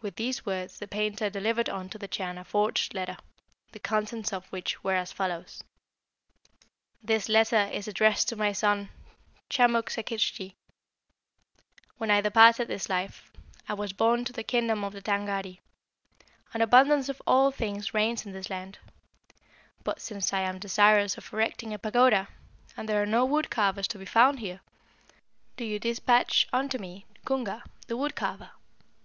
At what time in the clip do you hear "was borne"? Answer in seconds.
13.74-14.24